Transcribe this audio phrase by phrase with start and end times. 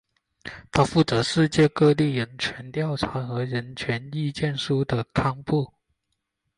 [0.71, 5.71] 它负责世界各地人权调查和人权意见书的刊布。